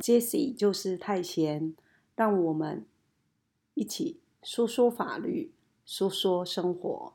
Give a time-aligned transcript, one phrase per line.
[0.00, 1.74] Jessie 就是太闲，
[2.16, 2.86] 让我们
[3.74, 5.52] 一起说说法律，
[5.84, 7.14] 说说生活。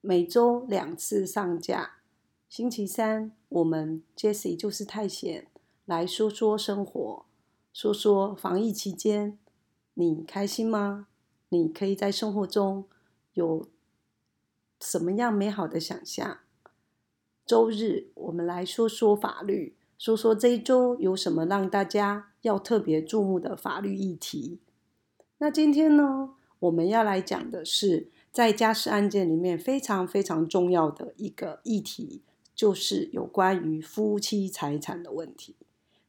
[0.00, 2.00] 每周两次上架，
[2.48, 5.46] 星期三我们 Jessie 就是太闲
[5.84, 7.26] 来说说生活，
[7.72, 9.38] 说说防疫期间
[9.94, 11.06] 你开心吗？
[11.50, 12.86] 你可以在生活中
[13.34, 13.68] 有
[14.80, 16.40] 什么样美好的想象？
[17.46, 19.76] 周日我们来说说法律。
[20.00, 24.58] 说说这一周有什么让大家要特别注目的法律议题？
[25.36, 32.22] 那今天呢，我们要来讲的是在家事案件里面非常非常重要的一个议题，
[32.54, 35.54] 就是有关于夫妻财产的问题。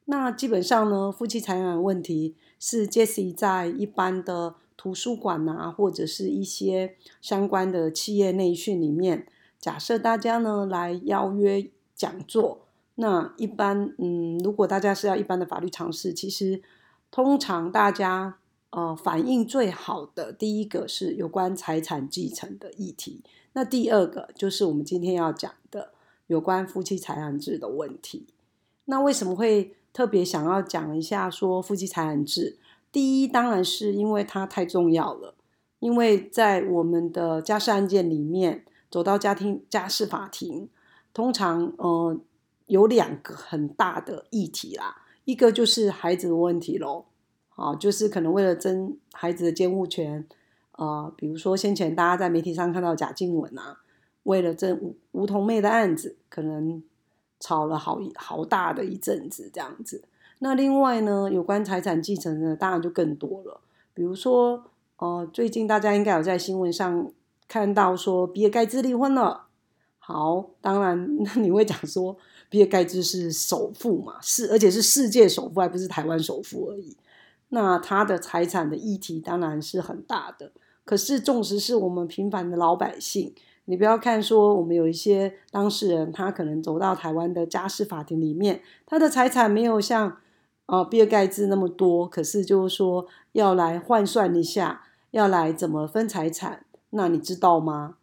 [0.06, 9.28] 那基本上呢，夫妻财产问题是 Jesse 在一般的图书馆啊，或者是一些相关的企业内训里面，
[9.60, 12.68] 假设大家呢来邀约讲座。
[13.02, 16.62] 那一般，嗯，如果大家是要一般的法律常识，其实
[17.10, 18.38] 通常大家
[18.70, 25.94] 呃反应最好的第一个是有关财产继承的议题，那第二个就是我们今天要讲的
[26.28, 28.28] 有关夫妻财产制的问题。
[28.86, 32.60] 那为什么会特别想要讲一下说夫妻财产制？
[32.92, 35.34] 第一，当然是因为它太重要了，
[35.80, 40.70] 因为在我们的家事案件里面，走到家庭家事法庭，
[41.12, 42.20] 通常呃。
[42.72, 47.04] 有两个很大的议题啦，一个就是孩子的问题喽，
[47.50, 50.26] 啊，就是可能为了争孩子的监护权，
[50.78, 53.82] 呃，比如说先前大家在媒体上看到贾静雯啊，
[54.24, 56.82] 为了争吴吴桐妹的案子，可能
[57.42, 60.06] 吵了好好大的一阵子这样子。
[60.40, 63.60] 那另外呢，有关财产继承的当然就更多了，
[63.94, 64.64] 比如说，
[64.96, 67.12] 呃，最近大家应该有在新闻上
[67.50, 69.48] 看到说比尔盖茨离婚了。
[70.00, 72.16] 好，当然那 你会讲说。
[72.52, 74.16] 比尔盖茨是首富嘛？
[74.22, 76.98] 是，而且是世界首富，还不是台湾首富而已。
[77.48, 80.52] 那他的财产的议题当然是很大的。
[80.84, 83.34] 可是，纵使是我们平凡的老百姓，
[83.66, 90.18] 你不要看说我们有一些当事人，他可能走到台湾的家事法庭里面，他的财产没有像
[90.66, 97.96] 呃比尔盖茨那么多，可是就是说要来换算一下，要来怎么分财产，那你知道吗？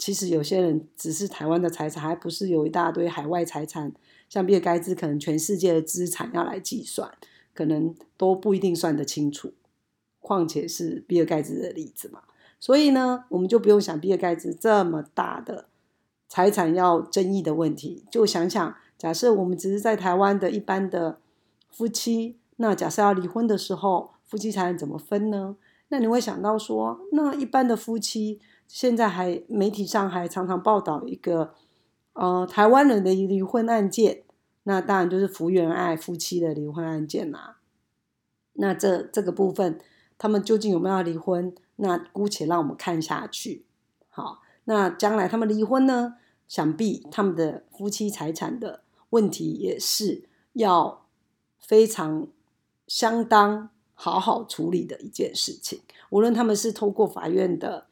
[0.00, 3.92] 其实有些人只是台湾的财产，还不是有一大堆海外财产，
[4.30, 7.12] 像比尔盖茨可能全世界的资产要来计算，
[7.52, 9.52] 可能都不一定算得清楚。
[10.20, 12.22] 况且是比尔盖茨的例子嘛，
[12.58, 15.66] 所以呢，我们就不用想比尔盖茨这么大的
[16.26, 21.20] 财产要争议的问题，就想想，假设我们只是在台湾的一般的
[21.70, 25.56] 夫妻，那假设要离婚的时候，夫妻财产怎么分呢？
[25.88, 28.40] 那你会想到说，那一般的夫妻。
[28.72, 31.54] 现在还媒体上还常常报道一个，
[32.12, 34.22] 呃，台湾人的离婚案件，
[34.62, 37.58] 那当然就是福原爱夫妻的离婚案件啦。
[38.52, 39.80] 那这这个部分，
[40.16, 41.52] 他们究竟有没有离婚？
[41.76, 43.66] 那姑且让我们看下去。
[44.08, 46.14] 好，那将来他们离婚呢？
[46.46, 51.06] 想必他们的夫妻财产的问题也是要
[51.58, 52.28] 非常
[52.86, 55.80] 相当好好处理的一件事情。
[56.10, 57.89] 无论他们是透过法院的。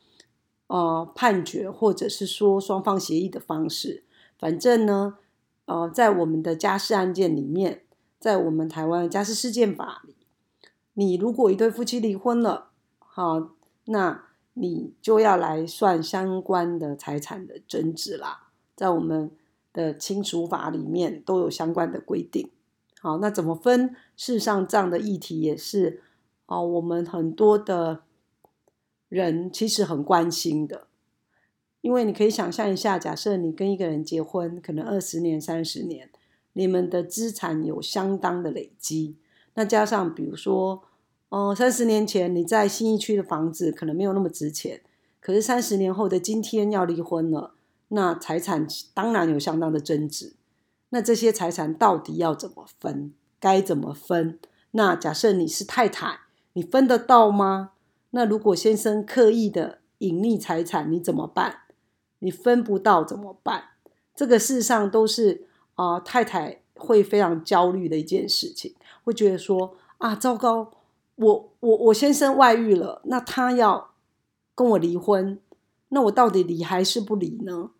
[0.68, 4.04] 呃，判决或者是说双方协议的方式，
[4.38, 5.16] 反正呢，
[5.64, 7.84] 呃，在我们的家事案件里面，
[8.20, 10.14] 在我们台湾家事事件法里，
[10.92, 12.68] 你如果一对夫妻离婚了，
[12.98, 13.48] 好，
[13.86, 18.48] 那你就要来算相关的财产的争执啦。
[18.76, 19.30] 在我们
[19.72, 22.50] 的亲属法里面都有相关的规定。
[23.00, 23.96] 好，那怎么分？
[24.18, 26.02] 事实上，这样的议题也是
[26.44, 28.02] 啊，我们很多的。
[29.08, 30.86] 人其实很关心的，
[31.80, 36.10] 因为你可以想象一下，假设你跟一个人结婚，可能二十年、三十年，
[36.52, 39.16] 你们的资产有相当的累积，
[39.54, 40.82] 那加上比如说，
[41.30, 44.82] 哦，三十年前你在新一区的房子可能没有那么值钱，
[45.20, 47.54] 可是三十年后的今天要离婚了，
[47.88, 50.34] 那财产当然有相当的增值。
[50.90, 53.12] 那这些财产到底要怎么分？
[53.40, 54.38] 该怎么分？
[54.72, 56.20] 那假设你是太太，
[56.52, 57.72] 你分得到吗？
[58.10, 61.60] 那如果先生刻意的隐匿财产，你怎么办？
[62.20, 63.64] 你分不到怎么办？
[64.14, 68.74] 这个事实上都是啊，太太会非常焦虑的一件事情，
[69.04, 70.72] 会觉得说啊，糟糕，
[71.16, 73.90] 我我我先生外遇了，那他要
[74.54, 75.38] 跟我离婚，
[75.90, 77.70] 那我到底离还是不离呢？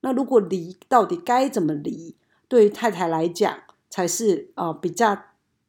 [0.00, 2.16] 那如果离，到底该怎么离？
[2.48, 5.16] 对于太太来讲，才是啊比较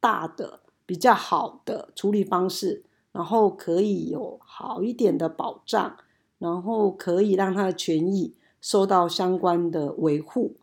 [0.00, 2.84] 大的、比较好的处理方式。
[3.14, 5.96] 然后可以有好一点的保障，
[6.38, 10.56] 然后可以让他的权益受到相关的维护。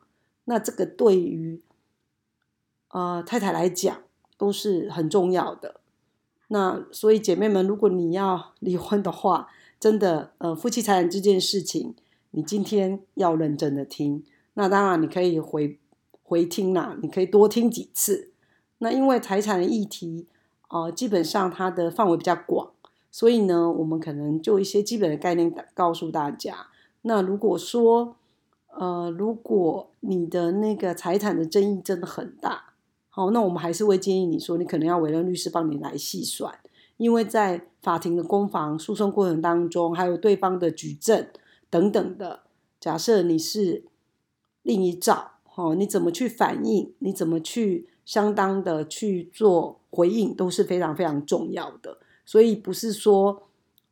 [0.43, 1.63] 那这个对于
[2.89, 4.01] 呃太太来讲，
[4.37, 5.79] 都是很重要的。
[6.49, 9.47] 那所以姐妹们，如果你要 离婚的话，
[9.79, 11.95] 真的，呃，夫妻财产这件事情，
[12.31, 14.25] 你今天要认真的听。
[14.55, 15.79] 那当然，你可以回
[16.21, 18.33] 回听啦，你可以多听几次。
[18.79, 20.27] 那因为财产的议题，
[20.71, 22.71] 呃，基本上它的范围比较广，
[23.11, 26.67] 所以呢，我们可能就一些基本的概念告诉大家。
[27.01, 28.15] 那如果说，
[28.73, 32.73] 呃，如果你的那个财产的争议真的很大，
[33.09, 36.57] 好，那我们还是会建议你说，你可能要委任律师帮你来细算，
[36.95, 41.27] 因为在法庭的攻防诉讼过程当中，还有对方的举证
[41.69, 42.43] 等等的，
[42.79, 43.83] 假设你是
[44.61, 51.99] 另一照，哦，你怎么去反应，你怎么去相当的去做回应，都是非常非常重要的。
[52.25, 53.43] 所以不是说，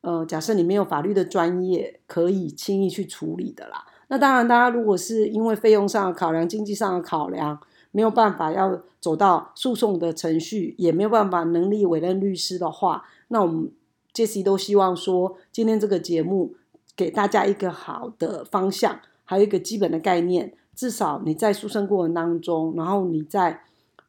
[0.01, 3.85] 呃，假设你没有法律的专业，可以轻易去处理的啦。
[4.07, 7.59] 那当然，大家如果是因为费用上的考量、经济上的考量，
[7.91, 13.71] 没有办法要走到诉讼的程序，也没有办法能力委任律师的话，那我们
[14.13, 16.55] Jesse 都希望说，今天这个节目
[16.95, 23.61] 给大家一个好的方向，还有一个基本的概念，至少你在诉讼过程当中，然后你在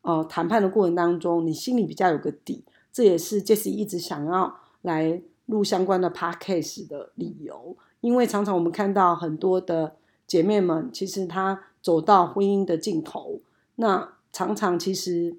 [0.03, 7.77] 呃谈判的过程当中，你心里比较有个底，这也是 Jesse 一直想要来录相关的 podcast 的理由。
[8.01, 13.41] 因为常常我们看到很多的姐妹们，其实她走到婚姻的尽头，
[13.77, 15.37] 那常常其实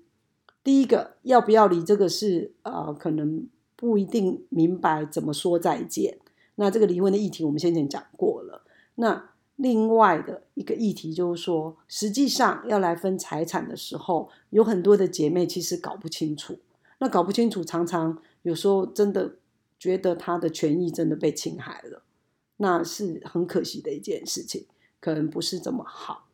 [0.63, 6.19] 第一个要不要离这个是呃，可能不一定明白怎么说再见。
[6.56, 8.62] 那这个离婚的议题我们先前讲过了。
[8.96, 9.31] 那
[9.62, 16.58] 另外的一个议题就是说，实际上要来分财产的时候，有很多的姐妹其实搞不清楚。
[16.98, 19.36] 那搞不清楚，常常有时候真的
[19.78, 22.02] 觉得她的权益真的被侵害了。
[22.58, 24.66] 那是很可惜的一件事情，
[25.00, 26.28] 可能不是这么好。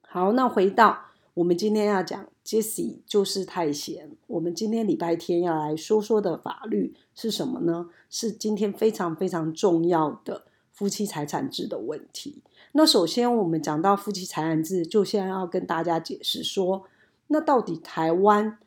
[0.00, 4.16] 好，那回到我们今天要讲，Jessie 就是太闲。
[4.26, 7.90] 我们今天礼拜天要来说说的法律是什么呢？
[8.08, 12.42] 是今天非常非常重要的夫妻财产制的问题。
[12.72, 16.84] 那首先我们讲到夫妻财产制，就先要跟大家解释说，
[17.26, 18.58] 那到底台湾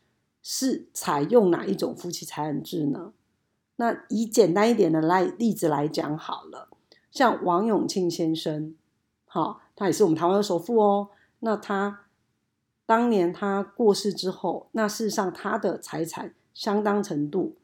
[0.41, 3.13] 是采用哪一种夫妻财产制呢？
[3.77, 6.69] 那以简单一点的来例子来讲好了，
[7.09, 8.75] 像王永庆先生，
[9.25, 11.09] 好，他也是我们台湾的首富哦。
[11.39, 12.01] 那他
[12.85, 17.55] 当年他过世之后，那事实上他的财产相当程度，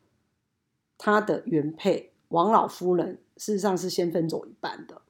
[0.97, 5.01] 他的原配王老夫人事实上是先分走一半的。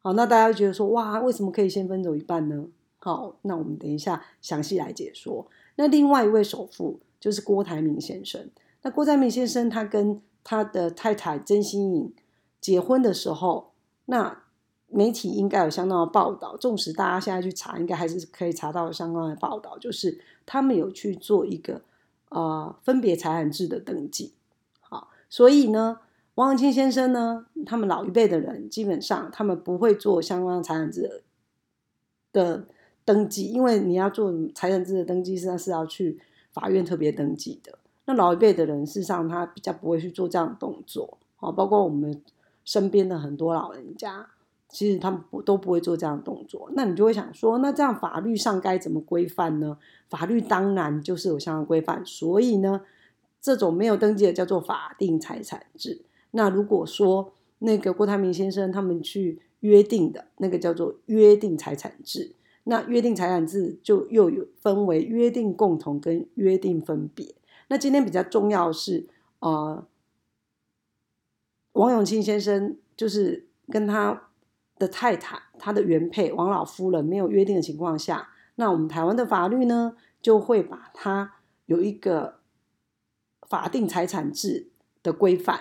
[0.00, 2.66] 好，那大家觉得说，哇，为什么可以先分走一半呢？
[2.98, 5.46] 好，那我们等一下详细来解说。
[5.76, 8.50] 那另外一位首富就是郭台铭先生。
[8.82, 12.14] 那郭台铭先生他跟他的太太曾心颖
[12.60, 13.72] 结婚的时候，
[14.06, 14.42] 那
[14.88, 16.56] 媒体应该有相当的报道。
[16.56, 21.82] 纵使大家现在去查，应该还是可以查到相关的报道，就是他们有去做一个
[22.30, 24.34] 呃分别财产制的登记。
[24.80, 26.00] 好，所以呢，
[26.34, 31.22] 王永庆先生呢，他们老一辈的人基本上他们不会做相关的财产制
[32.32, 32.64] 的
[33.04, 36.18] 登记，因为你要做财产制的登记，实际上是要去
[36.50, 37.78] 法院特别登记的。
[38.06, 42.22] 那老一辈的人，事实上他比较不会去做这样的动作，啊，包括我们
[42.64, 44.26] 身边的很多老人家，
[44.70, 46.70] 其实他们不都不会做这样的动作。
[46.72, 49.76] 那你就会想说，那这样法律上该怎么规范呢？
[50.08, 52.80] 法律当然就是有相关规范，所以呢，
[53.40, 56.00] 这种没有登记的叫做法定财产制。
[56.32, 62.34] 那如果说那个郭台铭先生他们去约定的那个叫做约定财产制，
[62.64, 67.34] 那约定财产制就又有分为约定共同跟约定分别。
[67.68, 69.08] 那今天比较重要是，
[69.38, 69.86] 呃，
[71.72, 74.30] 王永庆先生就是跟他
[74.78, 81.34] 的太太，他的原配王老夫人没有约定的情况下，那我们台湾的法律呢，就会把它
[81.66, 82.40] 有一个
[83.48, 84.68] 法定财产制
[85.02, 85.60] 的规范，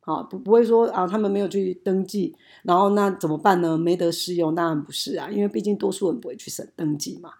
[0.00, 3.76] 好，不不会说啊，他们没有去登记，然后那怎么办呢？
[3.76, 4.54] 没得适用？
[4.54, 7.30] 当然不是啊，因为毕竟多数人不会去审登记嘛。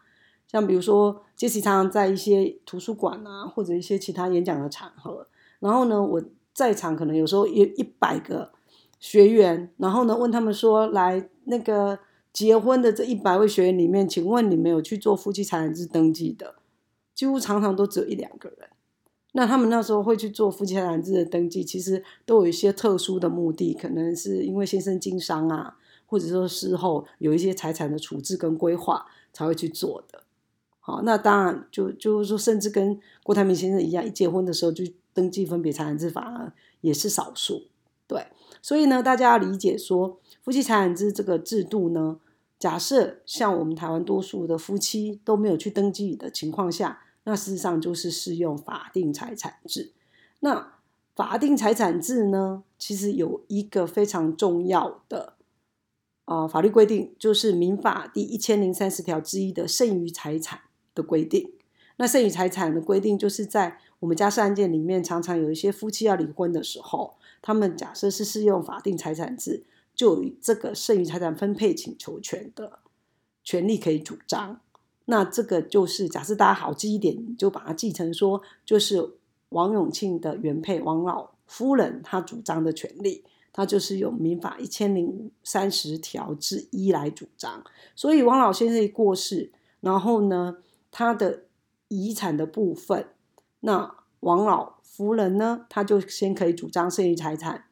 [0.46, 5.26] 像比如说，杰西常常在一些图书馆啊，或者一些其他演讲的场合，
[5.60, 8.52] 然后呢，我在场可能有时候一一百个
[8.98, 11.98] 学员，然后呢，问他们说，来那个
[12.32, 16.56] 结婚的这一百位学员里面，请问你们有去做夫妻财产制登记的？
[17.14, 18.69] 几乎常常都只有一两个人。
[19.32, 30.22] 那他们那时候会去做夫妻财产制的登记，其实都有一些特殊的目的，可能是因为先生经商啊，或者说事后有一些财产的处置跟规划才会去做的。
[30.80, 37.62] 好，那当然就就是说，甚至跟郭台铭先生一样，一结婚的时候就登记分别财产制，反而也是少数。
[38.08, 38.26] 对，
[38.60, 42.18] 所以呢，大家要理解说，夫妻财产制这个制度呢，
[42.58, 49.92] 假设像我们台湾多数的夫妻都没有去登记的情况下，那事实上就是适用法定财产制。
[50.40, 50.74] 那
[51.14, 55.34] 法定财产制呢，其实有一个非常重要的
[56.24, 60.60] 呃法律规定，就是民法第一千零三十条之一的剩余财产
[60.94, 61.52] 的规定。
[61.96, 72.78] 那剩余财产的规定，就是在我们家事案件里面，常常有一些夫妻要离婚的时候，他们假设是适用法定财产制，就有这个剩余财产分配请求权的
[73.44, 74.60] 权利可以主张。
[75.10, 79.16] 那这个就是假设大家好记一点，你就把它记成说，就是
[79.48, 87.64] 王永庆的原配王老夫人她主张的权利，她就是用民法一千零三十条之一来主张。
[87.96, 89.50] 所以王老先生一过世，
[89.80, 90.58] 然后呢，
[90.92, 91.42] 他的
[91.88, 93.08] 遗产的部分，
[93.60, 97.64] 那王老夫人呢，她就先可以主张剩余财产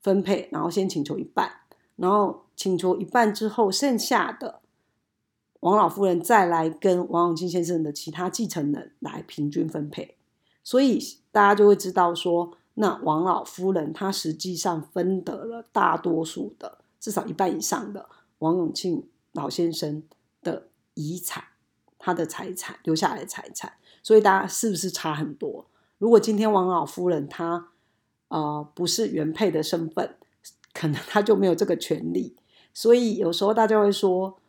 [0.00, 1.52] 分配，然后先请求一半，
[1.96, 4.59] 然后请求一半之后，剩下的
[5.60, 10.16] 王老夫人再来跟王永庆先生的其他继承人来平均分配，
[10.64, 10.98] 所以
[11.30, 20.02] 大家就会知道说，那王老夫人她实际上分得了大多数的，至少一半以上的王永庆老先生
[20.42, 21.44] 的遗产。
[22.02, 25.66] 他的财产留下来的财产，所以大家是不是差很多？
[25.98, 27.68] 如果今天王老夫人她
[28.28, 30.16] 呃不是原配的身份，
[30.72, 32.34] 可能她就没有这个权利。
[32.72, 34.39] 所以有时候大家会说，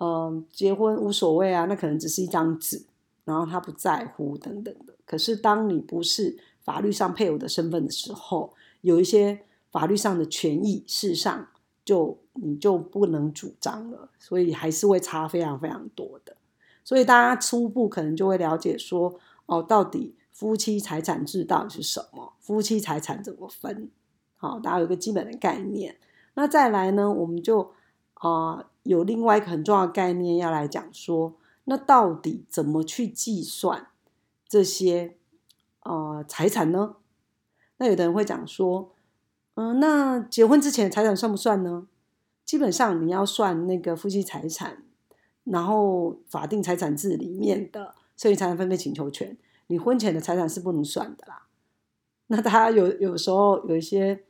[0.00, 2.84] 嗯，结婚无所谓啊，那可能只是一张纸，
[3.24, 4.94] 然后他不在乎等等的。
[5.04, 9.40] 可是当你不是法律上配偶的身份的时候，有一些
[9.70, 11.48] 法律上的权益，事实上
[11.84, 16.36] 就你就不能主张了，所以还是会差非常非常多的。
[16.84, 22.32] 所以大家初步可能就会了解说，哦，到底夫妻财产制到底是什么？
[22.38, 23.90] 夫妻财产怎么分？
[24.36, 25.96] 好，大家有个基本的概念。
[26.34, 27.72] 那再来呢，我们就
[28.18, 31.34] 啊有另外一个很重要的概念要来讲说，
[31.64, 33.88] 那到底怎么去计算
[34.48, 35.16] 这些
[35.82, 36.96] 呃财产呢？
[37.78, 38.92] 那有的人会讲说，
[39.54, 41.86] 嗯，那结婚之前财产算不算呢？
[42.44, 44.84] 基本上你要算那个夫妻财产。
[45.50, 49.34] 然后法定财产制里面的剩余财产分配请求权，
[49.68, 51.46] 你婚前的财产是不能算的啦。
[52.26, 54.26] 那他有有时候有一些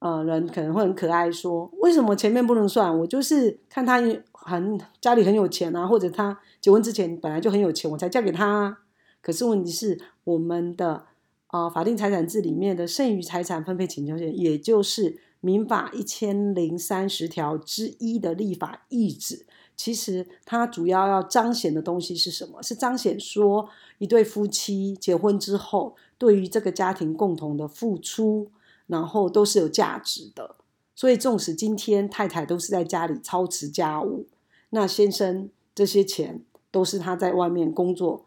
[0.00, 2.96] 呃人可能会很可爱说，为什么前面不能算？
[3.00, 4.00] 我就是看他
[4.32, 8.46] 很家里很有钱啊，或者他结婚之前本来就很有钱，我才嫁给他。
[8.46, 8.78] 啊
[9.20, 11.04] 可是问题是我们的
[11.48, 19.44] 啊法定财产制里面的剩余财产分配请求权，也就是民法一千零三十条之一的立法意旨。
[19.76, 22.62] 其实它主要要彰显的东西是什么？
[22.62, 28.48] 是彰显说一对夫妻结婚之后，对于这个家庭共同的付出，
[28.88, 30.56] 然后都是有价值的。
[30.96, 34.26] 所以，纵使今天太太都是在家里操持家务，
[34.70, 36.42] 那先生这些钱
[36.72, 38.26] 都是他在外面工作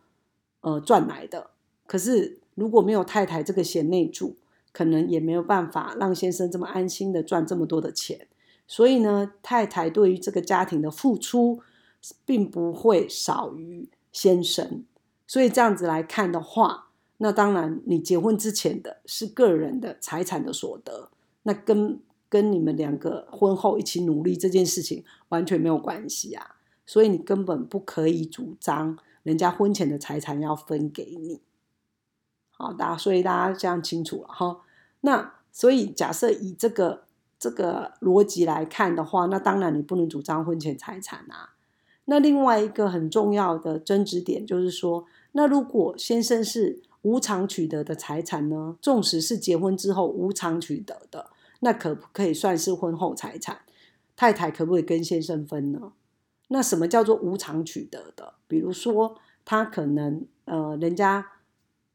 [0.61, 1.49] 呃赚来的。
[1.85, 4.37] 可是如果没有太太这个贤内助，
[4.71, 8.27] 可能也没有办法让先生这么安心的赚这么多的钱。
[8.65, 11.59] 所以呢，太太对于这个家庭的付出，
[12.25, 14.85] 并不会少于先生。
[15.27, 16.90] 所以这样子来看的话，
[17.21, 21.09] 那当然你结婚之前的是个人的财产的所得，
[21.43, 26.55] 那跟跟你们两个婚后一起努力这件事情完全没有关系啊。
[26.85, 31.41] 所以你根本不可以主张人家婚前的财产要分给你。
[32.49, 34.61] 好，大家所以大家这样清楚了哈。
[35.01, 37.03] 那所以假设以这个。
[37.41, 41.55] 这个逻辑来看的话，那当然你不能主张婚前财产啊。
[42.05, 48.77] 那另外一个很重要的争执点就是说，那如果先生是无偿取得的财产呢？
[48.81, 51.29] 纵使是结婚之后无偿取得的，
[51.59, 53.61] 那可不可以算是婚后财产？
[54.15, 55.93] 太太可不可以跟先生分呢？
[56.49, 58.33] 那什么叫做无偿取得的？
[58.47, 61.25] 比如说他可能呃人家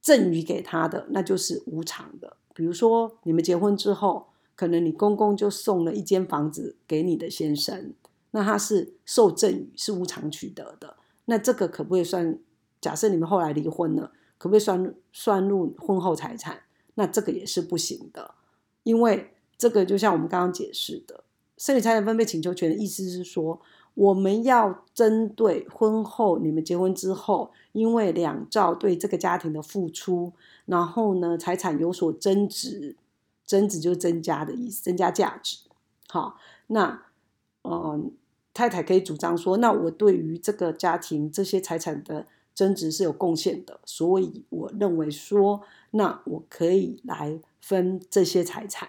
[0.01, 2.37] 赠予给他的，那就是无偿的。
[2.55, 4.29] 比如说你们结婚之后。
[4.59, 7.93] 可能你公公就送了一间房子给你的先生，
[8.31, 10.97] 那他是受赠与，是无偿取得的。
[11.27, 12.39] 那这个可不可以算？
[12.81, 16.61] 假设你们后来离婚了，可不可以算算入婚后财产？
[16.95, 18.35] 那这个也是不行的，
[18.83, 21.25] 因为这个就像我们刚刚解释的，
[21.57, 23.61] 剩余财产分配请求权的意思是说，
[23.95, 30.33] 我们要针对婚后你们结婚之后，因为两兆对这个家庭的付出，
[30.65, 32.97] 然后呢财产有所增值。
[33.49, 35.59] 增值就是增加的意思，增加价值。
[36.09, 37.01] 好，那
[37.63, 38.11] 嗯，
[38.53, 45.61] 太太可以主张说，那我对于这个家庭这些财产的增值是有贡献的，所以我认为说，
[45.91, 48.89] 那我可以来分这些财产。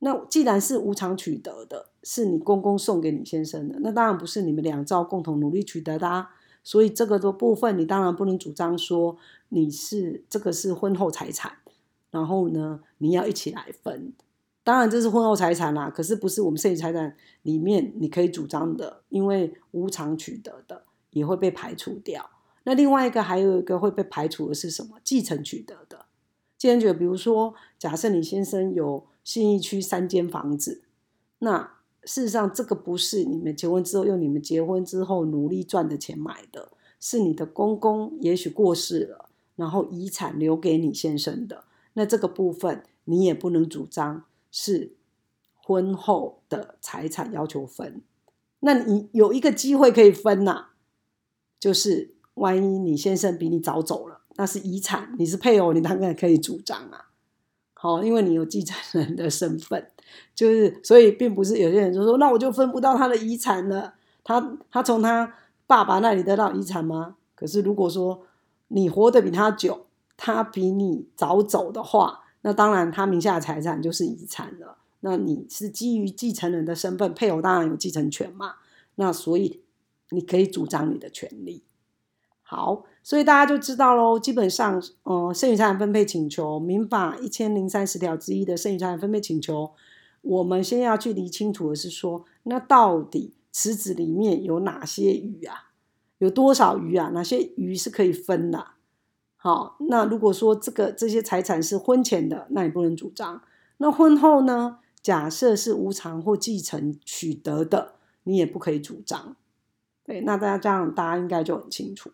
[0.00, 6.26] 那既然是无偿取得的，是你公公送给你先生的，那当然不是你们两兆共同努力取得的。
[6.64, 9.16] 所以这个的部分，你当然不能主张说
[9.50, 11.52] 你是这个是婚后财产，
[12.10, 14.12] 然后呢，你要一起来分。
[14.64, 22.28] 当然这是婚后财产啦，可是不是我们剩余财产里面你可以主张的，因为无偿取得的也会被排除掉。
[22.68, 24.98] 那另外一个还有一个会被排除的是什么？
[25.02, 26.04] 继承取得的。
[26.58, 30.82] 继承取得，比如说，假设你先生有信义区三间房子，
[31.38, 41.64] 那事实上这个不是你们结婚之后用你们结婚之后努力赚的钱买的，是你的公公也许过世了，然后遗产留给你先生的。
[41.94, 44.92] 那这个部分你也不能主张是
[45.54, 48.02] 婚后的财产要求分。
[48.60, 50.66] 那你有一个机会可以分呐，
[51.58, 52.17] 就是。
[52.38, 57.06] 万一你先生比你早走了，那是遗产，你是配偶，你当然可以主张啊。
[57.74, 59.88] 好，因为你有继承人的身份，
[60.34, 63.94] 就是所以并不是有些人就说，那我就分不到他的遗产了。
[64.24, 65.32] 他他从他
[65.66, 67.16] 爸爸那里得到遗产吗？
[67.34, 68.24] 可是如果说
[68.68, 74.78] 你活得比他久，他比你早走的话，那当然他名下的财产就是遗产了。
[75.00, 78.56] 那你是基于继承人的身份，配偶当然有继承权嘛。
[78.96, 79.60] 那所以
[80.10, 81.62] 你可以主张你的权利。
[82.50, 84.18] 好，所以大家就知道喽。
[84.18, 89.72] 基本上，呃，剩余财产分配请求，民法一千零三十条之一的剩余财产分配请求，
[90.22, 95.72] 我们先要去理清楚的是说，那到底池子里面有哪些鱼啊？
[96.16, 97.10] 有多少鱼啊？
[97.10, 98.68] 哪些鱼是可以分的？
[99.36, 103.42] 好，那如果说这个这些财产是婚前的，那你不能主张。
[103.76, 104.78] 那婚后呢？
[105.02, 109.36] 假设是无偿或继承取得的，你也不可以主张。
[110.02, 112.10] 对，那大家这样，大家应该就很清楚。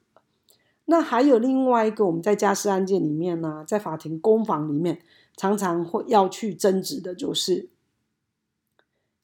[0.86, 5.00] 那还有另外一个，我们在家事案件里面呢，在法庭公房里面，
[5.36, 7.70] 常常会要去争执的，就是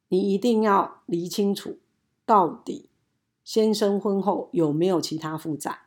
[0.09, 1.79] 你一定要理清楚，
[2.25, 2.89] 到底
[3.45, 5.81] 先生婚后有没有其他负债？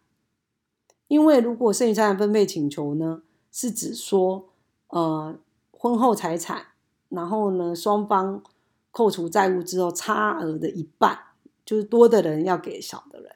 [1.07, 4.49] 因为如果剩余财产分配请求呢，是指说，
[4.89, 5.35] 呃，
[5.71, 6.67] 婚后财产，
[7.09, 8.43] 然后呢，双方
[8.91, 11.17] 扣除债务之后，差额的一半，
[11.65, 13.35] 就是多的人要给少的人。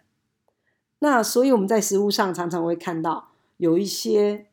[1.00, 4.48] 那所以我们在实物上常常会看到有一些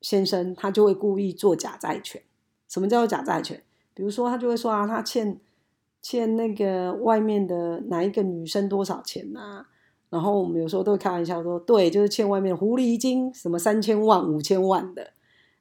[0.00, 2.22] 先生，他就会故意做假债权。
[2.68, 3.62] 什么叫做假债权？
[3.94, 5.40] 比如说他就会说啊，他欠
[6.00, 9.66] 欠那个外面的哪一个女生多少钱啊？
[10.10, 15.10] 然后我们有时候都会开玩笑说，对，就是欠外面狐狸精什么三千万、五千万的。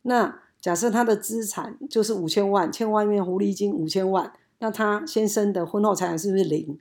[0.03, 6.79] 那假设他的资产就是五千万，欠外面狐狸精五千万，那他先生的婚后财产是不是零？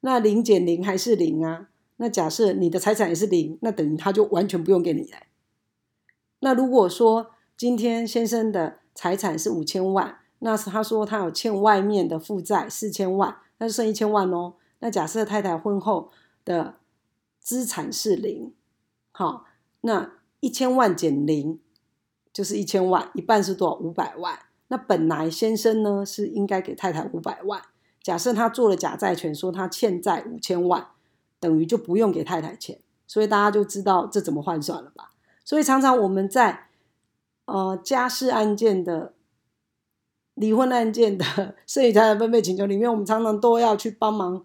[0.00, 1.68] 那零减零还是零啊？
[1.98, 5.26] 那假设你的财产也是零，那等于他就完全不用给你来。
[6.40, 14.54] 那如果说今天先生的财产是五千万，那是他说他有欠外面的负债四千万，那就剩一千万哦。
[14.78, 16.10] 那假设太太婚后
[16.44, 16.76] 的
[17.40, 18.54] 资产是零，
[19.10, 19.46] 好，
[19.80, 21.58] 那一千万减零
[22.32, 23.74] 就是一千万，一半是多少？
[23.76, 24.38] 五百万。
[24.68, 27.60] 那本来先生呢是应该给太太五百万，
[28.00, 30.90] 假设他做了假债权，说他欠债五千万。
[31.40, 35.12] 等于就不用给太太钱，所以大家就知道这怎么换算了吧。
[35.44, 36.68] 所以常常我们在
[37.46, 39.14] 呃家事案件的
[40.34, 44.44] 离婚案件的剩余财产分配请求里面，我们常常都要去帮忙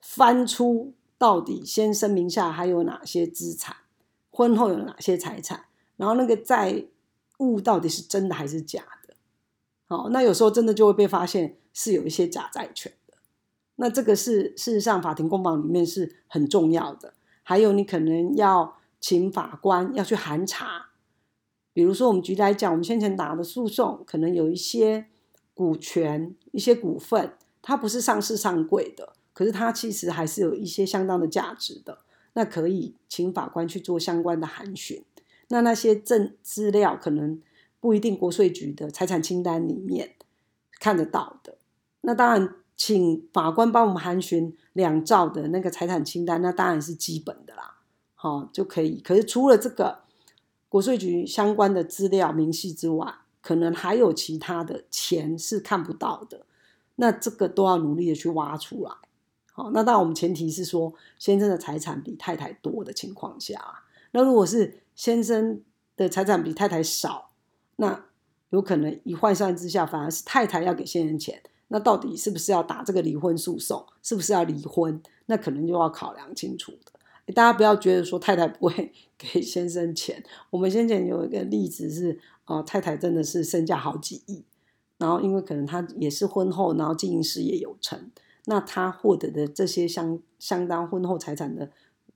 [0.00, 3.76] 翻出到底先生名下还有哪些资产，
[4.30, 5.64] 婚后有哪些财产，
[5.96, 6.84] 然后那个债
[7.38, 9.14] 务到底是真的还是假的。
[9.86, 12.92] 好，那有时候真的就会被发现是有一些假债权。
[13.80, 17.14] 那这个是事实上，法庭公房里面是很重要的。
[17.44, 20.88] 还有，你可能要请法官要去函查。
[21.72, 25.06] 比如说，我们举例来讲，我们先前打的诉讼，可能有一些
[25.54, 31.98] 股权、一些股份，它不是上市上柜的，可是它其实还是有一些相当的价值的。
[32.32, 35.04] 那可以请法官去做相关的函询。
[35.50, 37.40] 那那些证资料可能
[37.78, 40.16] 不一定国税局的财产清单里面
[40.80, 41.58] 看得到的。
[42.00, 42.56] 那当然。
[42.78, 47.78] 请法官帮我们函询两兆的那个财产清单，那当然是基本的啦，
[48.14, 49.00] 好就可以。
[49.00, 50.04] 可是除了这个
[50.68, 53.12] 国税局相关的资料明细之外，
[53.42, 56.46] 可能还有其他的钱是看不到的，
[56.94, 58.92] 那这个都要努力的去挖出来。
[59.52, 65.60] 好，那当然我们前提是说先生的财产比太太多的情况下，那如果是先生
[65.96, 67.30] 的财产比太太少，
[67.74, 68.04] 那
[68.50, 71.42] 有可能一换算之下，反而是太太要给先生钱。
[71.68, 73.86] 那到底是不是要打这个离婚诉讼？
[74.02, 75.00] 是不是要离婚？
[75.26, 77.32] 那可能就要考量清楚的。
[77.34, 80.24] 大家不要觉得说太太不会 给先生钱。
[80.48, 82.18] 我们先前有一个例子是，
[82.66, 84.42] 太太真的是身价好几亿，
[84.96, 88.10] 然后因为可能她也是婚后，然后经营事业有成，
[88.46, 91.70] 那她获得的这些相相当婚后财产的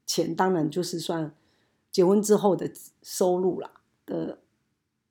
[0.06, 1.34] 钱当然就是算
[1.90, 3.70] 结婚之后的收入啦
[4.06, 4.38] 的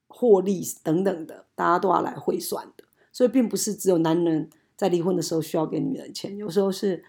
[0.07, 2.80] 获利等等的，大家都要来汇算的。
[3.11, 7.03] 所以并不是只有男人在离婚的时候需要给女人钱，有时候是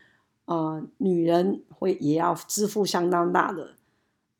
[0.44, 3.76] 呃女人会也要支付相当大的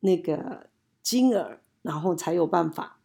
[0.01, 0.67] 那个
[1.01, 2.99] 金额，然后才有办法，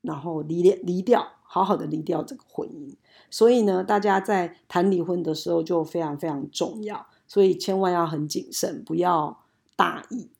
[0.00, 2.94] 然后离离掉，好好的离掉这个婚姻。
[3.30, 9.44] 所以呢，大家在谈离婚的时候就非常非常重要，所以千万要很谨慎，不要
[9.76, 10.30] 大意。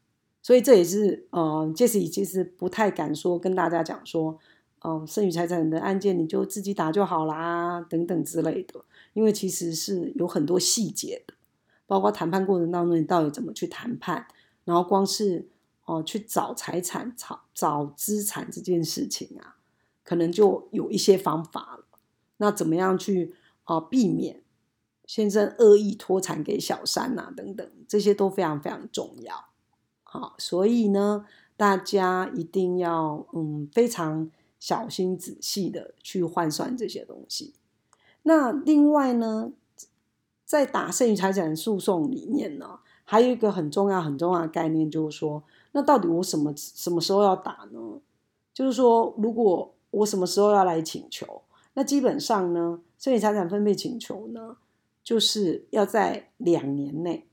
[0.42, 4.38] 所以这也是呃，杰西其实不太敢说跟大家讲说，
[4.82, 8.84] 嗯，剩余财产的案件你就自己打就好啦，等等之类的。
[9.12, 11.34] 因为其实是有很多细节的，
[11.86, 14.26] 包括谈判过程当中你到底怎么去谈判，
[14.64, 15.48] 然后光是
[15.84, 19.56] 哦去找财产、找找资产这件事情啊，
[20.04, 21.84] 可能就有一些方法了。
[22.36, 24.42] 那怎么样去啊避免
[25.06, 27.32] 先生恶意脱产给小三呐？
[27.36, 29.46] 等等，这些都非常非常重要。
[30.04, 37.54] 好，所以呢，大家一定要嗯非常小心仔细的去换算这些东西。
[38.22, 39.50] 那另外呢，
[40.44, 45.42] 在打剩余财产诉讼里面呢，还有一个很重要很重要的概念，就是说，
[45.72, 48.00] 那到底我什么什么时候要打呢？
[48.52, 51.42] 就是说，如果我什么时候要来请求？
[51.74, 54.56] 那基本上呢，剩余财产分配请求呢，
[55.02, 57.26] 就是要在两年内，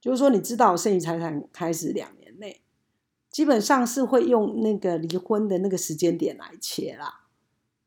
[0.00, 2.23] 就是说，你知道剩余财产开始两年，
[3.34, 7.22] 基本上是会用那个离婚的那个时间点来切啦。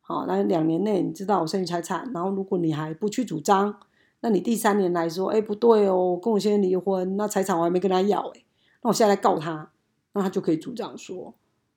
[0.01, 3.79] 好，那两年内你知道我剩余财产，然后如果你还不去主张，
[4.19, 8.43] 那你第三年来说，哎，不对哦，跟我先生离婚，那财产我还没跟他要，哎，
[8.81, 9.71] 那我现在来告他，
[10.11, 11.33] 那他就可以主张说，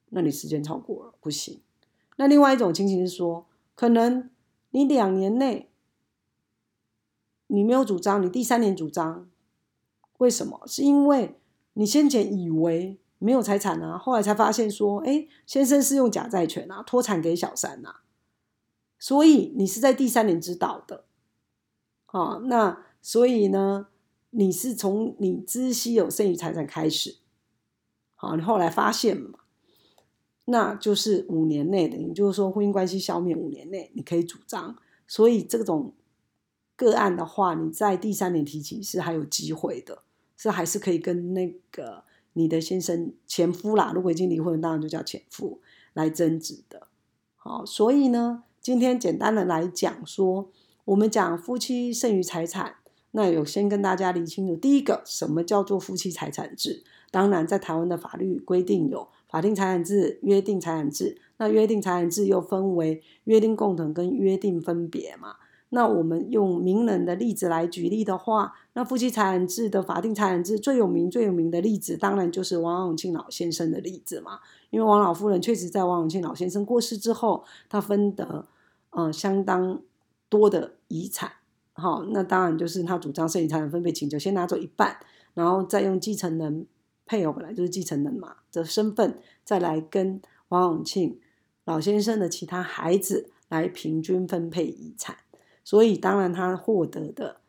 [0.08, 1.60] 那你时间超过了，不行。
[2.16, 3.46] 那另外一种情形是说。
[3.76, 4.28] 可能
[4.72, 5.70] 你两年内
[7.46, 9.26] 你没有主张，你第三年主张，
[10.18, 10.60] 为什么？
[10.66, 11.38] 是因为
[11.72, 18.00] 你先前以为没有财产啊，后来才发现说，哎，先生是用假债权啊，脱产给小三呐，
[18.98, 21.04] 所以你是在第三年知道的，
[22.06, 23.86] 啊，那所以呢，
[24.30, 27.18] 你是从你知悉有剩余财产开始，
[28.16, 29.38] 好，你后来发现嘛。
[30.46, 34.76] 那就是五年内的，也就是说婚姻关系消灭五年内，你可以主张。
[35.06, 35.94] 所以这种
[36.74, 40.02] 个案的话，你在第三年提起是还有机会的，
[40.36, 42.02] 是还是可以跟那个
[42.32, 45.60] 你的先生前夫啦，如果已经离婚，当然就叫前夫
[45.92, 46.88] 来争执的。
[47.36, 50.50] 好，所以呢，今天简单的来讲说，
[50.84, 52.76] 我们讲夫妻剩余财产，
[53.12, 56.84] 那有先跟大家理清楚，第一个什么叫做夫妻财产制？
[57.10, 59.08] 当然，在台湾的法律规定有。
[59.28, 65.36] 法定财产制、约定财产制，那约定财产制又分为约定共同跟约定分别嘛？
[65.70, 74.40] 那我们用名人的例子来举例的话，那夫妻财产制的法定财产制最有名、最有名的例子，当然就是王永庆老先生的例子嘛。
[74.70, 78.46] 因为王老夫人确实在王永庆老先生过世之后，他分得
[78.90, 79.80] 呃相当
[80.28, 81.32] 多的遗产，
[81.72, 84.96] 好，那当然就是他主张剩余财产分配请求，先拿走一半，
[85.34, 86.66] 然后再用继承人。
[87.06, 91.18] 配偶本来就是继承人嘛的身份，再来跟王永庆
[91.64, 95.16] 老先生的其他孩子来平均分配遗产，
[95.64, 97.40] 所以当然他获得的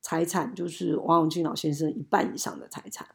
[0.00, 3.06] 财产就是王永庆老先生一半以上的财产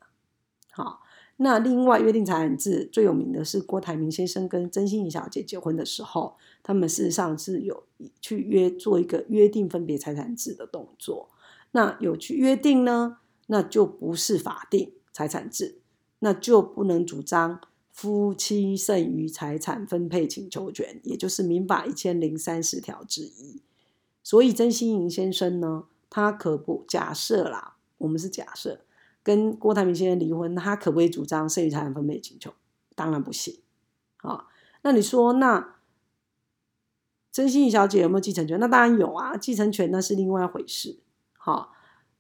[0.72, 1.02] 好，
[1.38, 7.84] 那另外约定财产制最有名的是郭台铭先生跟曾心怡小姐结婚的时候，他们事实上是有
[8.20, 11.30] 去约做一个约定分别财产制的动作。
[11.72, 15.82] 那有去约定呢，那就不是法定财产制。
[16.20, 17.60] 那就不能主张
[17.92, 23.62] 夫妻剩余财产分配请求权，也就是民法一千零三十条之一。
[24.26, 28.82] 所以曾心莹先生呢，他可不假设啦，我们是假设
[29.22, 32.52] 跟郭台铭先生离婚，他可不可以主张剩余财产分配请求？
[32.96, 33.60] 当然不行。
[34.18, 34.48] 啊，
[34.82, 35.76] 那你说那
[37.32, 38.60] 曾心怡小姐有没有继承权？
[38.60, 40.98] 那当然有啊，继承权那是另外一回事。
[41.38, 41.74] 好，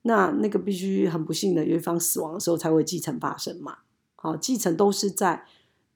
[0.04, 3.80] 那那个必须很不幸的有一方死亡的时候才会继承发生嘛。
[4.16, 5.48] 好，继承都是在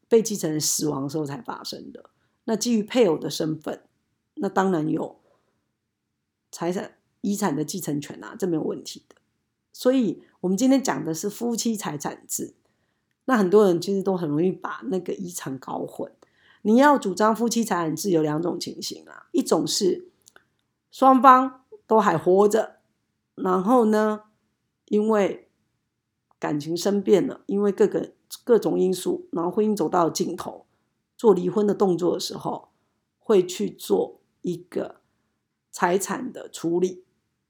[0.07, 2.09] 被继承人死亡的时候才发生的。
[2.45, 3.83] 那基于配偶的身份，
[4.33, 5.19] 那当然有
[6.51, 9.15] 财产遗产的继承权啊，这没有问题的。
[9.73, 12.55] 所以，我们今天讲的是夫妻财产制。
[13.25, 16.11] 那很多人其实都很容易把那个遗产搞混。
[16.63, 20.09] 你要主张夫妻财产制，有两种情形啊，一种是
[20.91, 22.77] 双方都还活着，
[23.35, 24.23] 然后呢，
[24.85, 25.49] 因为
[26.39, 28.13] 感情生变了，因为各个。
[28.43, 30.67] 各种因素，然后婚姻走到尽头，
[31.17, 32.69] 做离婚的动作的时候，
[33.17, 34.98] 会去做一个
[35.79, 37.05] 财产的处理。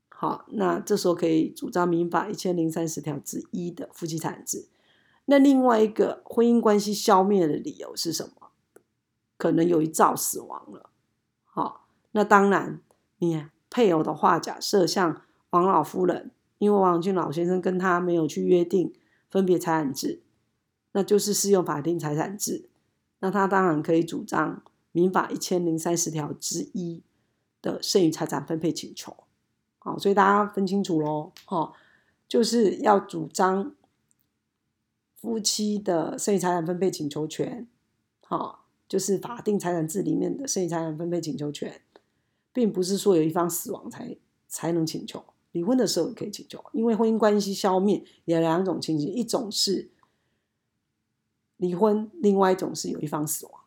[0.08, 4.68] 好，那这时候可以主张民法一千零三十条之一的夫妻财产制。
[5.26, 8.52] 那另外一个婚姻关系消灭的理由是什么？
[9.36, 10.92] 可能有一兆死亡了。
[11.44, 12.80] 好，那当然，
[13.18, 18.94] 你配偶的话，假设像王老夫人，因为王俊老先生跟他没有去约定
[19.32, 20.22] 分别财产制，
[20.92, 22.70] 那就是适用法定财产制，
[23.22, 24.62] 那他当然可以主张
[24.92, 27.02] 民法一千零三十条之一
[27.62, 29.15] 的剩余财产分配请求。
[29.82, 31.72] 好，所以大家分清楚喽，哈，
[32.28, 33.74] 就是要主张
[35.15, 37.65] 夫妻的剩余财产分配请求权，
[38.26, 41.82] 好，就是法定财产制里面的剩余财产分配请求权，
[42.52, 44.17] 并不是说有一方死亡才
[44.50, 49.89] 才能请求，离婚的时候也可以请求，因为婚姻关系消灭有两种情形，一种是
[51.56, 53.62] 离婚，另外一种是有一方死亡。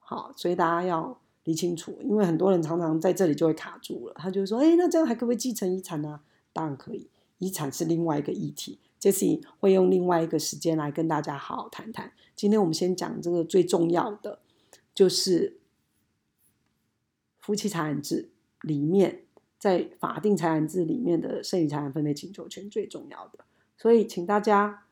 [0.00, 1.20] 好，所以大家要。
[1.44, 4.14] 理清楚，因为很多人常常在这里就会卡住了。
[4.16, 6.20] 他就说：“哎，那这样还可不可以继承遗产呢？”
[6.52, 9.26] 当然可以，遗产是另外一个议题，这次
[9.58, 12.12] 会用另外一个时间来跟大家好好谈谈。
[12.34, 14.38] 今天我们先讲这个最重要的，
[14.94, 15.58] 就是
[17.40, 18.30] 夫妻财产制
[18.62, 19.24] 里面，
[19.58, 23.40] 在法定财产制里面的剩余财产分配请求权最重要的。
[23.76, 24.84] 所以，请大家，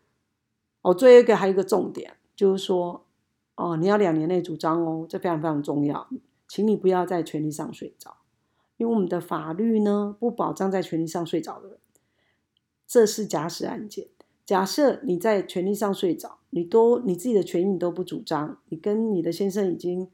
[0.83, 3.07] 哦，最后一个还有一个重点，就是说，
[3.55, 6.09] 哦，你要两年内主张哦，这非常非常重要。
[6.53, 8.19] 请你不要在权利上睡着，
[8.77, 11.79] 因为我们的法律呢不保障在权利上睡着的人。
[12.87, 14.09] 这是假使案件，
[14.45, 20.11] 假设你在权利上睡着，你都你自己的权益你都不主张，你跟你的先生已经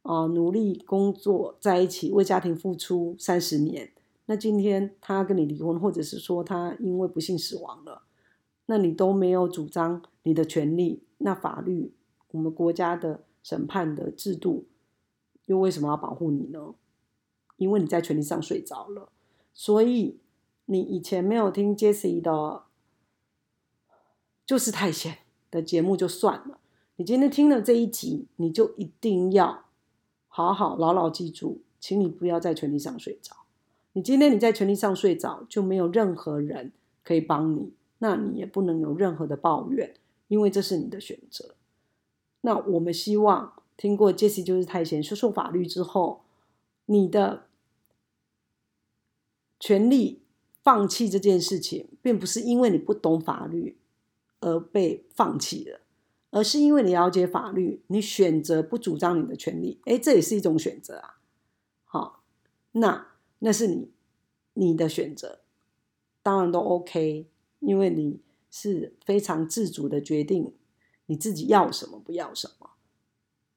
[0.00, 3.92] 啊努力工作在一起，为家庭付出三十年，
[4.24, 8.04] 那今天他跟你离婚，或者是说他因为不幸死亡了，
[8.64, 11.92] 那你都没有主张你的权利，那法律
[12.30, 14.64] 我们国家的审判的制度。
[15.48, 16.74] 又为什么要保护你呢？
[17.56, 19.08] 因为你在权利上睡着了，
[19.52, 20.18] 所以
[20.66, 22.64] 你以前没有听 Jessie 的，
[24.44, 25.18] 就是太闲
[25.50, 26.60] 的节目就算了。
[26.96, 29.64] 你今天听了这一集，你就一定要
[30.28, 33.34] 好好牢牢记住，请你不要在权利上睡着。
[33.94, 39.94] 你今天你在权利上睡着，就没有任何人可以帮你，那你也不能有任何的抱怨，
[40.28, 41.54] 因为这是你的选择。
[42.42, 43.54] 那我们希望。
[43.78, 46.24] 听过 Jesse 就是太闲说说法律之后，
[46.86, 47.46] 你的
[49.60, 50.20] 权利
[50.62, 53.78] 放弃这件事情，并不是因为你不懂法律
[54.40, 55.80] 而被放弃了，
[56.30, 61.20] 而是因为你了解法律，你选择不主张你的权利，哎，这也是一种选择啊。
[61.84, 62.24] 好，
[62.72, 63.92] 那那是你
[64.54, 65.40] 你的选择，
[66.22, 67.28] 当然都 OK，
[67.60, 70.52] 因为你是非常自主的决定
[71.06, 72.70] 你自己要什么，不要什么。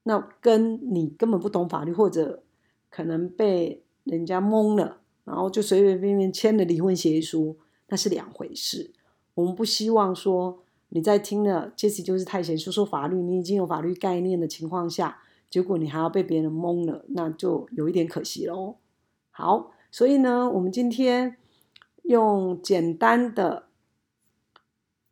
[0.04, 2.42] 那跟你根本不懂法律，或者
[2.90, 8.92] 可能被人家蒙了，然后就随随便便签了离婚协议书，那是两回事。
[9.36, 18.78] 我们不希望说你在听了 Jesse 就是太闲说说法律，你已经有法律概念的情况下，结果你还要被别人蒙了，那就有一点可惜喽。
[19.30, 21.38] 好，所以呢，我们今天
[22.04, 23.68] 用简单的、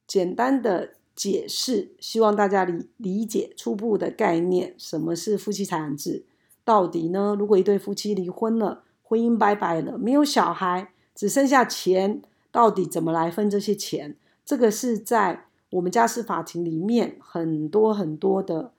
[0.08, 0.96] 简单的。
[1.20, 4.74] 解释，希望大家理理解初步的概念。
[4.78, 6.24] 什么是夫妻财产制？
[6.64, 7.36] 到底呢？
[7.38, 12.22] 如果一对夫妻离婚了，婚姻拜拜了，没有小孩，只剩下钱，
[12.54, 14.16] 到底怎么来分这些钱？
[14.46, 18.72] 这个是在我们家事法庭里面很多很多的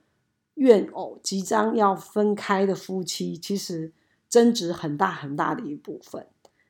[0.55, 3.93] 怨偶，即将要分开的夫妻，其实
[4.27, 6.25] 争执很大很大的一部分。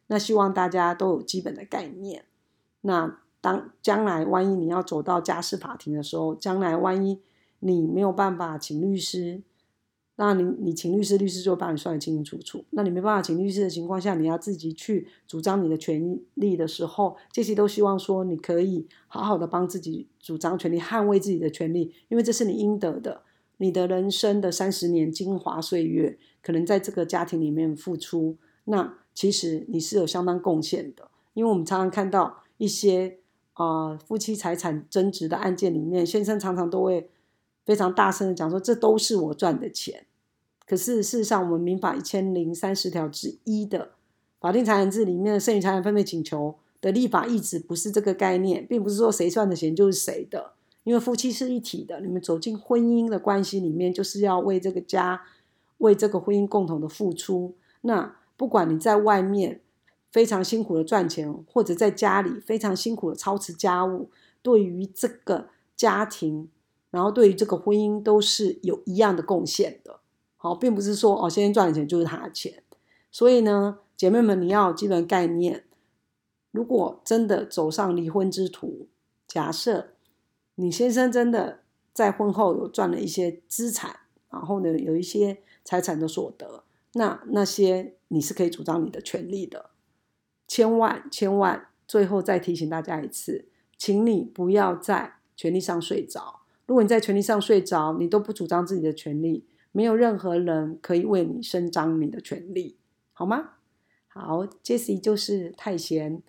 [0.07, 2.25] 那希望大家都有基本的概念。
[2.81, 3.19] 那。
[3.41, 7.19] 当将来万一你要走到家事法庭的时候，将来万一
[7.59, 9.41] 你没有办法请律师，
[10.17, 12.63] 那你你请律师，律师就帮你算得清清楚楚。
[12.69, 23.23] 那你没办法请律师的情况下，你要自己去主张你的权利的时候，这些都希望说你可以好好的帮自己主张权利，捍卫自己的权利，因为这是你应得的。
[23.57, 31.09] 你的人生的三十年精华岁月，可能在这个家庭里面付出，那其实你是有相当贡献的。
[31.33, 33.17] 因为我们常常看到一些。
[33.61, 37.11] 啊，夫妻财产争执的案件里面，先生常常都会
[37.63, 40.07] 非常大声的讲说：“这都是我赚的钱。”
[40.65, 43.91] 可是事实上，我们民法一千零三十条之一的
[44.39, 55.21] 法定财产制里面的剩余财产分配请求的立法意旨不是这个概念，并不是说谁赚的钱就是谁的，因为夫妻是一体的，你们走进婚姻的关系里面，就是要为这个家、
[55.77, 57.53] 为这个婚姻共同的付出。
[57.81, 59.61] 那不管你在外面。
[60.11, 66.49] 非常辛苦的赚钱，或者在家里非常辛苦的操持家务，对于这个家庭，
[66.89, 70.01] 然后对于这个婚姻都是有一样的贡献的。
[70.35, 72.61] 好，并不是说哦，先生赚的钱就是他的钱。
[73.09, 75.63] 所以呢姐妹们，你要有基本概念。
[76.51, 78.87] 如果真的走上离婚之途，
[79.25, 79.93] 假设
[80.55, 81.61] 你先生真的
[81.93, 89.70] 在婚后有赚了一些资产，然后呢有一些财产的所得，那那些你是可以主张你的权利的。
[90.51, 93.45] 千万千万，最后再提醒大家一次，
[93.77, 96.41] 请你不要在权利上睡着。
[96.65, 102.75] 如果你在权利上睡着，你都不主张自己的权利，没有任何人可以为你伸张你的权利，
[103.13, 103.51] 好吗？
[104.09, 106.21] 好，Jesse 就是太闲。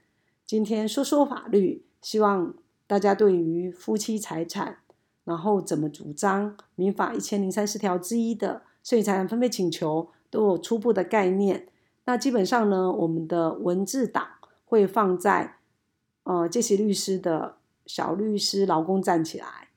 [0.46, 2.54] 今天说说法律，希望
[2.86, 4.78] 大家对于夫妻财产，
[5.24, 11.66] 然后怎么主张民法一千零三十条之一的剩余财产分配请求，都有初步的概念。
[12.04, 14.26] 那基本上呢，我们的文字档
[14.64, 15.56] 会放在
[16.24, 19.68] 呃这些律师的小律师劳工站起来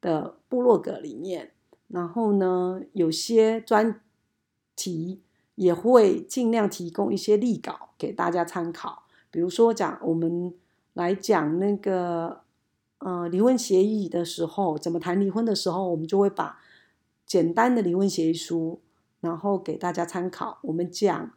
[0.00, 1.52] 的部落格里面，
[1.88, 4.00] 然后呢，有些专
[4.74, 5.20] 题
[5.54, 9.04] 也会尽量提供一些例稿给大家参考。
[9.30, 10.52] 比如说，讲我们
[10.94, 12.40] 来讲那个，
[12.98, 16.58] 呃，离婚协议的时候，怎么谈离婚的时候，我们就会把
[17.24, 18.80] 简单的离婚协议书，
[19.20, 20.58] 然后给大家参考。
[20.62, 21.30] 我们讲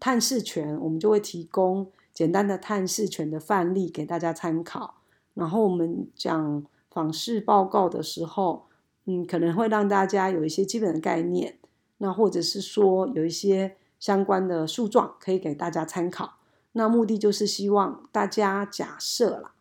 [0.00, 4.96] 探视权，我们就会提供简单的探视权的范例给大家参考。
[5.34, 8.66] 然后我们讲访视报告的时候，
[9.04, 11.58] 嗯，可能会让大家有一些基本的概念。
[11.98, 16.34] 那或者是说有一些相关的诉状可以给大家参考。
[16.72, 19.52] 那目的就是希望大家假设了，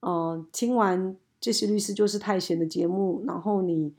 [0.00, 3.94] 呃，听完这些律师就是太闲的节目，然后你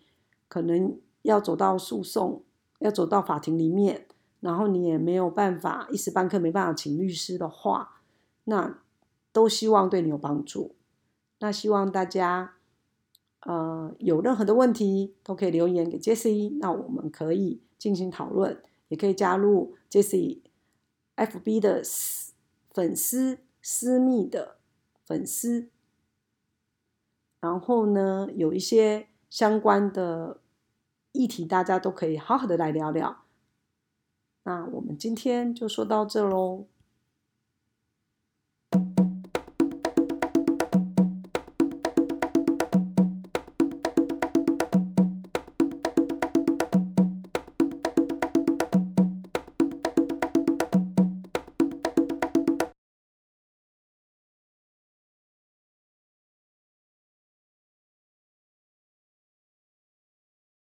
[0.47, 2.43] 可能要走到诉讼，
[2.79, 4.05] 要走到法庭里面，
[4.41, 8.01] 然后你也没有办法一时半刻没办法请律师的话，
[8.43, 8.79] 那
[9.31, 10.75] 都希望对你有帮助。
[11.39, 12.55] 那希望大家，
[13.45, 20.41] 呃，有任何的问题都可以留言给 Jesse，那我们可以进行讨论，也可以加入 Jesse
[21.15, 22.29] FB 的私。
[22.73, 24.55] 粉丝私密的
[25.03, 25.67] 粉丝，
[27.41, 30.39] 然后呢，有一些相关的
[31.11, 33.20] 议题，大家都可以好好的来聊聊。
[34.43, 36.65] 那我们今天就说到这喽。